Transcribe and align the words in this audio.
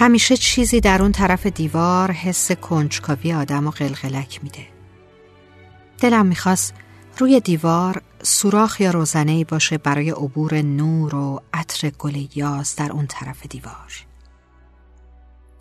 همیشه 0.00 0.36
چیزی 0.36 0.80
در 0.80 1.02
اون 1.02 1.12
طرف 1.12 1.46
دیوار 1.46 2.12
حس 2.12 2.52
کنجکاوی 2.52 3.32
آدم 3.32 3.66
و 3.66 3.70
قلقلک 3.70 4.40
میده. 4.42 4.66
دلم 5.98 6.26
می‌خواست 6.26 6.74
روی 7.18 7.40
دیوار 7.40 8.02
سوراخ 8.22 8.80
یا 8.80 8.90
روزنه 8.90 9.44
باشه 9.44 9.78
برای 9.78 10.10
عبور 10.10 10.62
نور 10.62 11.14
و 11.14 11.42
عطر 11.52 11.90
گل 11.90 12.26
یاز 12.34 12.76
در 12.76 12.92
اون 12.92 13.06
طرف 13.06 13.46
دیوار. 13.46 14.06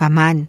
و 0.00 0.08
من 0.08 0.48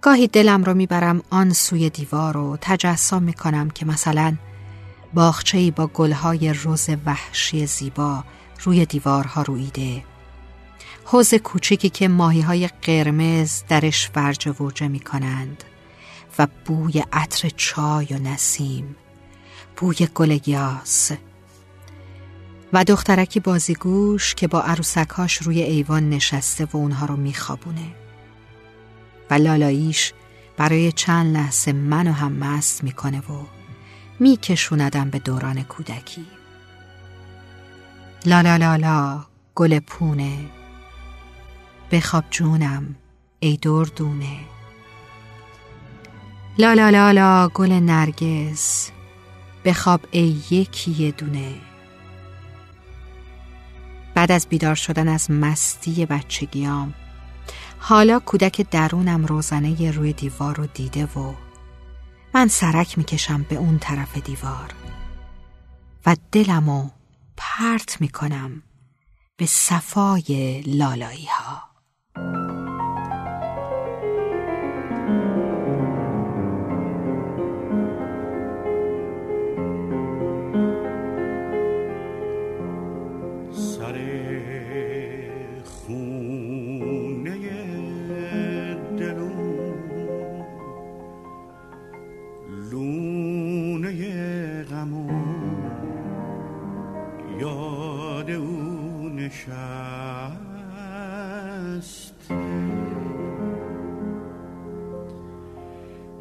گاهی 0.00 0.26
دلم 0.26 0.64
رو 0.64 0.74
می‌برم 0.74 1.22
آن 1.30 1.52
سوی 1.52 1.90
دیوار 1.90 2.36
و 2.36 2.58
تجسم 2.60 3.22
می‌کنم 3.22 3.70
که 3.70 3.86
مثلا 3.86 4.36
باخچه‌ای 5.14 5.70
با 5.70 5.86
گلهای 5.86 6.52
روز 6.52 6.88
وحشی 7.06 7.66
زیبا 7.66 8.24
روی 8.62 8.86
دیوارها 8.86 9.42
رویده 9.42 10.02
حوز 11.04 11.34
کوچکی 11.34 11.88
که 11.88 12.08
ماهی 12.08 12.40
های 12.40 12.68
قرمز 12.82 13.62
درش 13.68 14.10
فرج 14.10 14.48
و 14.48 14.64
ورجه 14.64 14.88
می 14.88 15.00
کنند 15.00 15.64
و 16.38 16.46
بوی 16.64 17.04
عطر 17.12 17.48
چای 17.56 18.06
و 18.10 18.18
نسیم 18.18 18.96
بوی 19.76 20.08
گل 20.14 20.38
یاس 20.46 21.12
و 22.72 22.84
دخترکی 22.84 23.40
بازیگوش 23.40 24.34
که 24.34 24.48
با 24.48 24.60
عروسکاش 24.60 25.36
روی 25.36 25.62
ایوان 25.62 26.10
نشسته 26.10 26.64
و 26.64 26.76
اونها 26.76 27.06
رو 27.06 27.16
میخوابونه. 27.16 27.94
و 29.30 29.34
لالاییش 29.34 30.12
برای 30.56 30.92
چند 30.92 31.36
لحظه 31.36 31.72
منو 31.72 32.12
هم 32.12 32.32
مست 32.32 32.84
می‌کنه 32.84 33.18
و 33.18 33.44
میکشوندم 34.20 35.10
به 35.10 35.18
دوران 35.18 35.62
کودکی. 35.62 36.26
لا 38.26 38.40
لا 38.40 38.76
لا 38.76 39.24
گل 39.54 39.78
پونه. 39.78 40.38
بخواب 41.90 42.24
جونم 42.30 42.96
ای 43.40 43.56
دردونه. 43.56 44.38
لا 46.58 46.72
لا 46.72 46.90
لا 46.90 47.10
لا 47.10 47.48
گل 47.48 47.72
نرگس. 47.72 48.90
بخواب 49.64 50.00
ای 50.10 50.42
یکی 50.50 51.12
دونه. 51.12 51.54
بعد 54.14 54.32
از 54.32 54.46
بیدار 54.48 54.74
شدن 54.74 55.08
از 55.08 55.30
مستی 55.30 56.06
بچگیام 56.06 56.94
حالا 57.78 58.18
کودک 58.18 58.70
درونم 58.70 59.26
روزنه 59.26 59.90
روی 59.90 60.12
دیوار 60.12 60.56
رو 60.56 60.66
دیده 60.66 61.04
و 61.04 61.34
من 62.34 62.48
سرک 62.48 62.98
می‌کشم 62.98 63.42
به 63.42 63.56
اون 63.56 63.78
طرف 63.78 64.18
دیوار 64.18 64.74
و 66.06 66.16
دلمو 66.32 66.90
پرت 67.36 68.00
می‌کنم 68.00 68.62
به 69.36 69.46
صفای 69.46 70.60
لالایی 70.60 71.26
ها 71.26 71.65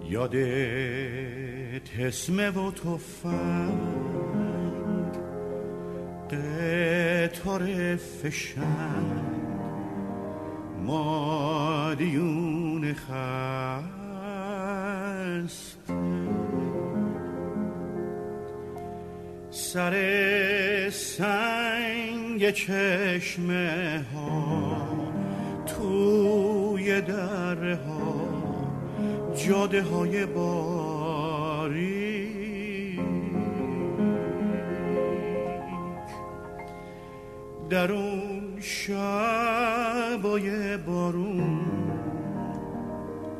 یادت 0.09 1.89
حسمه 1.97 2.49
و 2.49 2.71
توفنگ 2.71 3.75
قطار 6.31 7.95
فشنگ 7.95 9.25
مادیون 10.83 12.93
خست. 12.93 13.95
سر 19.51 19.93
سنگ 20.89 22.49
چشمه 22.49 24.05
ها 24.13 24.87
توی 25.65 27.01
دره 27.01 27.75
ها 27.75 28.15
جاده 29.47 29.81
های 29.81 30.25
باری 30.25 32.05
در 37.69 37.91
اون 37.91 38.57
شبای 38.61 40.47
بارون 40.77 41.65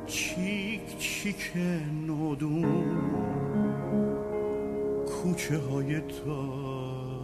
چیک 0.06 0.98
چیک 1.00 1.52
نودون 2.08 3.02
کوچه 5.06 5.58
های 5.58 6.00
تاری 6.00 7.15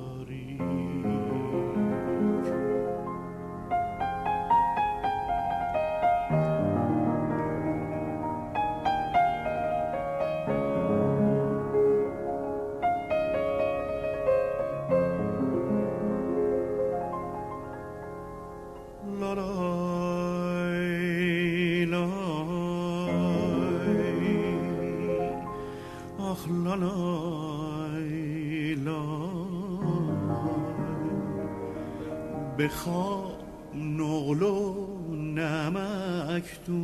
بخواب 32.62 33.40
نقل 33.76 34.44
و 34.44 34.88
نمکتون 35.16 36.82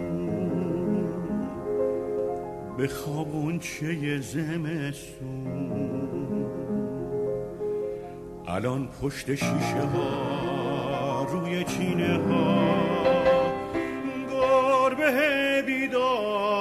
بخواب 2.79 3.35
اونچه 3.35 4.21
زمستون. 4.21 5.71
الان 8.47 8.88
پشت 9.01 9.35
شیشه 9.35 9.81
ها 9.93 11.27
روی 11.31 11.63
چینه 11.63 12.17
ها. 12.17 12.77
گربه 14.31 15.63
بیداره. 15.67 16.57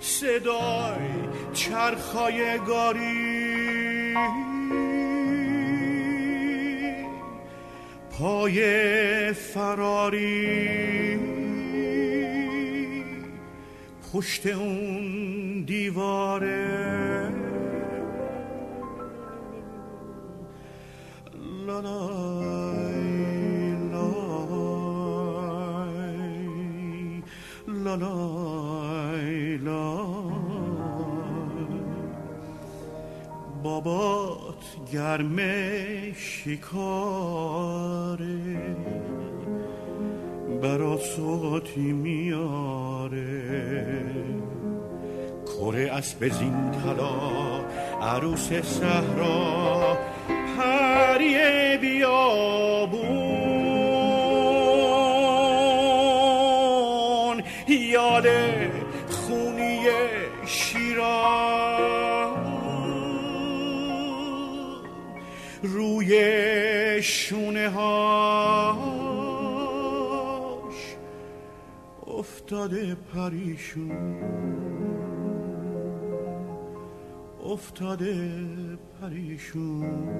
صدای 0.00 1.08
چرخای 1.52 2.58
گاری. 2.58 3.31
پای 8.10 9.32
فراری. 9.32 11.18
پشت 14.12 14.46
اون 14.46 15.64
دیواره. 15.66 17.32
لالای 21.66 23.02
لای 23.92 24.12
لالای 27.68 28.41
بابات 33.62 34.64
گرمه 34.92 36.12
شکاره 36.16 37.56
برا 40.62 40.96
صوتی 40.96 41.92
میاره. 41.92 43.22
کره 45.46 45.90
اسب 45.92 46.28
زین 46.28 46.70
طلا 46.70 47.20
عروس 48.02 48.52
صحرا 48.52 49.98
پری 50.28 51.36
بیابون. 51.76 53.42
یاد 57.68 58.26
خونی 59.08 59.80
شیراز 60.46 61.31
شونه 67.02 67.68
هاش 67.68 69.02
افتاده 72.06 72.94
پریشون. 72.94 74.22
افتاده 77.44 78.30
پریشون. 79.00 80.12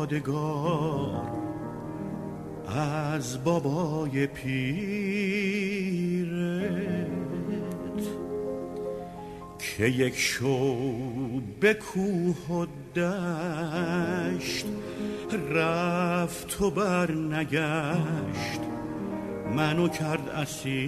یادگار 0.00 1.30
از 2.66 3.44
بابای 3.44 4.26
پیرت 4.26 4.60
که 9.58 9.84
یک 9.84 10.16
شو 10.16 11.40
به 11.60 11.74
کوه 11.74 12.36
و 12.50 12.66
دشت 12.96 14.66
رفت 15.54 16.60
و 16.60 16.70
بر 16.70 17.10
نگشت 17.12 18.60
منو 19.56 19.88
کرد 19.88 20.28
اسیرت. 20.28 20.80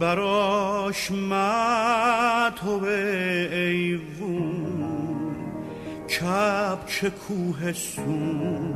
براش 0.00 1.06
تو 2.56 2.84
ایوون 3.52 4.76
کبچ 6.08 7.04
کوه 7.04 7.72
سون 7.72 8.74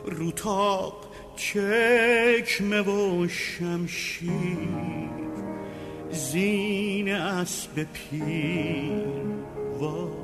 روتاق 0.04 0.94
چکمه 1.36 2.80
و 2.80 3.28
شمشیر. 3.28 4.68
زین 6.10 7.12
اسب 7.12 7.86
پیر. 7.92 9.04
وای. 9.78 10.23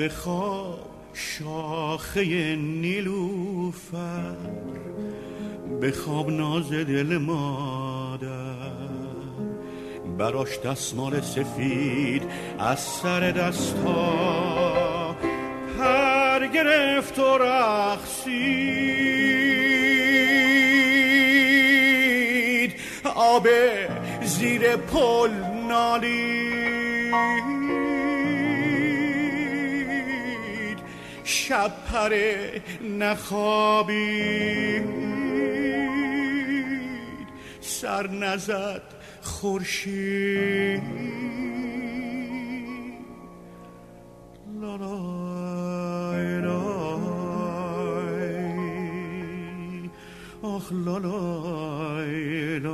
بخواب 0.00 0.90
شاخه 1.14 2.56
نیلوفر 2.56 4.36
بخواب 5.82 6.30
ناز 6.30 6.72
دل 6.72 7.18
مادر. 7.18 8.28
براش 10.18 10.58
دستمال 10.58 11.20
سفید 11.20 12.22
از 12.58 12.80
سر 12.80 13.30
دستا 13.30 15.16
پر 15.78 16.46
گرفت 16.46 17.18
و 17.18 17.38
رخصید 17.38 18.40
آب 23.14 23.48
زیر 24.22 24.76
پل 24.76 25.30
نالید. 25.68 26.60
شب 31.30 31.72
پره 31.92 32.62
نخوابید. 32.98 34.84
سر 37.60 38.10
نزد 38.10 38.82
خورشید. 39.22 40.82
لالای 44.60 46.40
لای 46.40 46.70
آخ 50.42 50.72
لالای 50.72 52.58
لای 52.58 52.70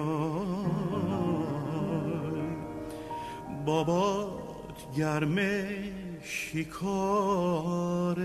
بابات 3.66 4.96
گرمه. 4.96 6.05
شکاره 6.28 8.16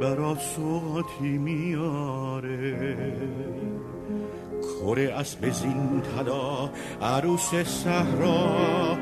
برا 0.00 0.34
سوغاتی 0.34 1.38
میاره. 1.38 2.96
کره 4.62 5.12
اسب 5.12 5.50
زین 5.50 6.02
تدا 6.02 6.70
عروس 7.02 7.54
صحرا 7.54 8.98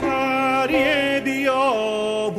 پری 0.00 1.20
بیابون 1.20 2.32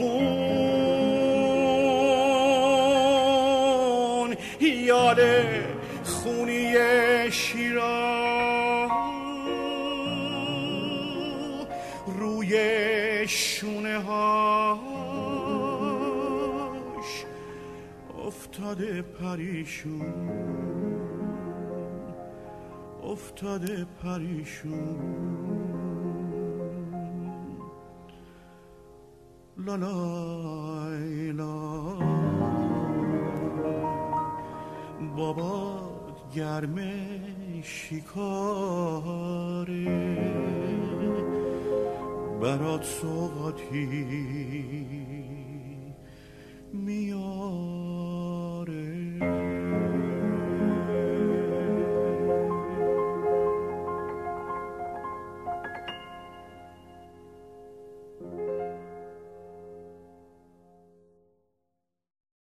یاد 4.61 5.19
خونی 6.03 6.73
شیرا 7.31 8.22
شونه 13.27 13.99
هاش 13.99 14.83
افتاده 18.25 19.01
پریشون. 19.01 20.29
افتاده 23.03 23.85
پریشون. 24.03 24.99
لالای 29.57 31.31
لا 31.31 31.95
بابات 35.15 36.33
گرمه 36.35 36.93
شکاره. 37.63 39.13
برات 42.43 42.83
سوغاتی 42.83 43.85
میاد. 46.73 47.92